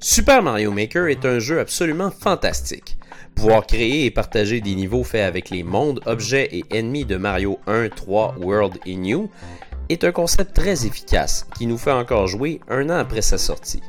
[0.00, 2.98] Super Mario Maker est un jeu absolument fantastique.
[3.34, 7.58] Pouvoir créer et partager des niveaux faits avec les mondes, objets et ennemis de Mario
[7.66, 9.30] 1, 3, World et New
[9.88, 13.82] est un concept très efficace qui nous fait encore jouer un an après sa sortie.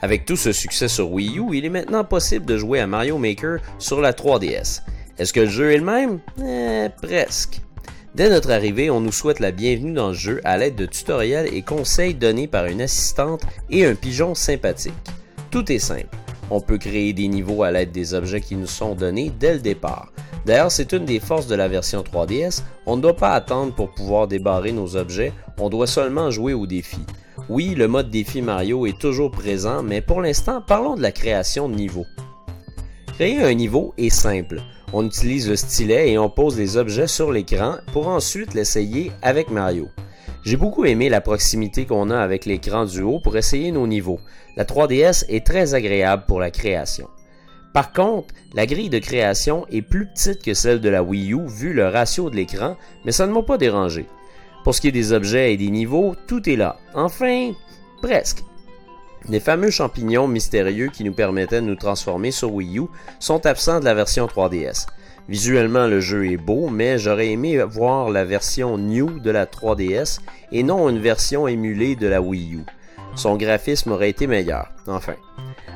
[0.00, 3.18] Avec tout ce succès sur Wii U, il est maintenant possible de jouer à Mario
[3.18, 4.82] Maker sur la 3DS.
[5.18, 6.18] Est-ce que le jeu est le même?
[6.42, 7.60] Eh, presque.
[8.14, 11.52] Dès notre arrivée, on nous souhaite la bienvenue dans le jeu à l'aide de tutoriels
[11.52, 14.92] et conseils donnés par une assistante et un pigeon sympathique.
[15.52, 16.16] Tout est simple.
[16.50, 19.60] On peut créer des niveaux à l'aide des objets qui nous sont donnés dès le
[19.60, 20.10] départ.
[20.46, 22.62] D'ailleurs, c'est une des forces de la version 3DS.
[22.86, 26.66] On ne doit pas attendre pour pouvoir débarrer nos objets, on doit seulement jouer au
[26.66, 27.00] défi.
[27.50, 31.68] Oui, le mode défi Mario est toujours présent, mais pour l'instant, parlons de la création
[31.68, 32.06] de niveaux.
[33.12, 34.62] Créer un niveau est simple.
[34.94, 39.50] On utilise le stylet et on pose les objets sur l'écran pour ensuite l'essayer avec
[39.50, 39.88] Mario.
[40.44, 44.20] J'ai beaucoup aimé la proximité qu'on a avec l'écran du haut pour essayer nos niveaux.
[44.56, 47.08] La 3DS est très agréable pour la création.
[47.72, 51.46] Par contre, la grille de création est plus petite que celle de la Wii U
[51.46, 54.06] vu le ratio de l'écran, mais ça ne m'a pas dérangé.
[54.62, 56.76] Pour ce qui est des objets et des niveaux, tout est là.
[56.94, 57.52] Enfin,
[58.02, 58.44] presque.
[59.28, 62.82] Les fameux champignons mystérieux qui nous permettaient de nous transformer sur Wii U
[63.20, 64.86] sont absents de la version 3DS.
[65.28, 70.20] Visuellement, le jeu est beau, mais j'aurais aimé voir la version New de la 3DS
[70.50, 72.64] et non une version émulée de la Wii U.
[73.14, 75.14] Son graphisme aurait été meilleur, enfin.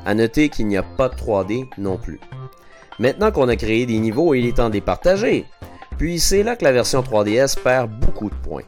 [0.04, 2.20] À noter qu'il n'y a pas de 3D non plus.
[2.98, 5.44] Maintenant qu'on a créé des niveaux, il est temps de les partager.
[5.98, 8.64] Puis c'est là que la version 3DS perd beaucoup de points.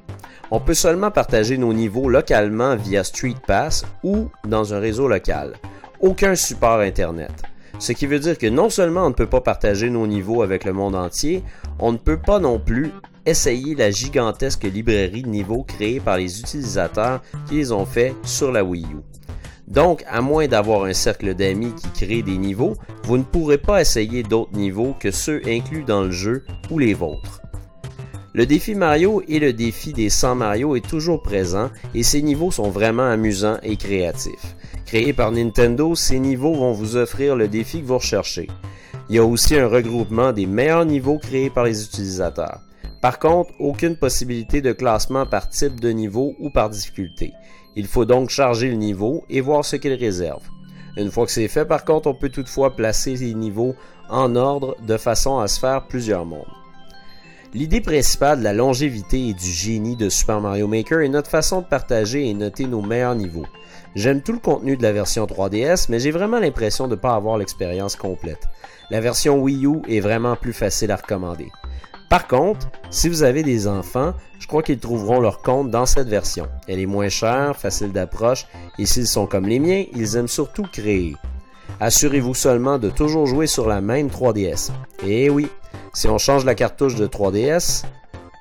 [0.51, 5.55] On peut seulement partager nos niveaux localement via Street Pass ou dans un réseau local.
[6.01, 7.43] Aucun support Internet.
[7.79, 10.65] Ce qui veut dire que non seulement on ne peut pas partager nos niveaux avec
[10.65, 11.45] le monde entier,
[11.79, 12.91] on ne peut pas non plus
[13.25, 18.51] essayer la gigantesque librairie de niveaux créée par les utilisateurs qui les ont fait sur
[18.51, 19.03] la Wii U.
[19.69, 22.75] Donc, à moins d'avoir un cercle d'amis qui crée des niveaux,
[23.05, 26.95] vous ne pourrez pas essayer d'autres niveaux que ceux inclus dans le jeu ou les
[26.95, 27.43] vôtres.
[28.33, 32.51] Le défi Mario et le défi des 100 Mario est toujours présent et ces niveaux
[32.51, 34.57] sont vraiment amusants et créatifs.
[34.89, 38.49] Créés par Nintendo, ces niveaux vont vous offrir le défi que vous recherchez.
[39.11, 42.63] Il y a aussi un regroupement des meilleurs niveaux créés par les utilisateurs.
[43.03, 47.35] Par contre, aucune possibilité de classement par type de niveau ou par difficulté.
[47.77, 50.43] Il faut donc charger le niveau et voir ce qu'il réserve.
[50.97, 53.75] Une fois que c'est fait, par contre, on peut toutefois placer les niveaux
[54.09, 56.47] en ordre de façon à se faire plusieurs mondes.
[57.53, 61.61] L'idée principale de la longévité et du génie de Super Mario Maker est notre façon
[61.61, 63.47] de partager et noter nos meilleurs niveaux.
[63.99, 67.17] J'aime tout le contenu de la version 3DS, mais j'ai vraiment l'impression de ne pas
[67.17, 68.47] avoir l'expérience complète.
[68.91, 71.51] La version Wii U est vraiment plus facile à recommander.
[72.09, 76.07] Par contre, si vous avez des enfants, je crois qu'ils trouveront leur compte dans cette
[76.07, 76.47] version.
[76.69, 78.47] Elle est moins chère, facile d'approche,
[78.79, 81.17] et s'ils sont comme les miens, ils aiment surtout créer.
[81.81, 84.71] Assurez-vous seulement de toujours jouer sur la même 3DS.
[85.05, 85.49] Et eh oui,
[85.93, 87.83] si on change la cartouche de 3DS,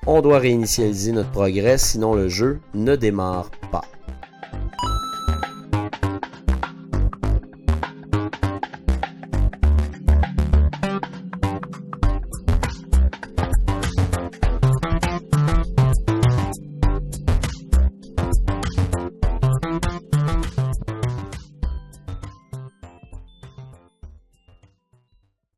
[0.05, 3.49] on doit réinitialiser notre progrès, sinon le jeu ne démarre.